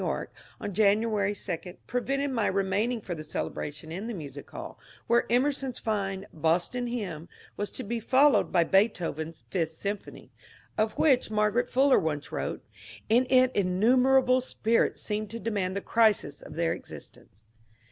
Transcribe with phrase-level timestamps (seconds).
[0.03, 0.25] Y.,
[0.59, 5.27] on Jan uary 2, prevented my remaining for the celebration in the Music Hall, where
[5.31, 10.31] Emerson's fine ^^ Boston Hymn" was to be followed by Beethoven's" Fifth Symphony,"—
[10.79, 15.81] of which Margaret Fuller once wrote, *^ In it innumerable spirits seem to demand the
[15.81, 17.45] crisis of their existence."